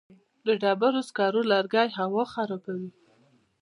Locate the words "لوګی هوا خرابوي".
1.51-2.91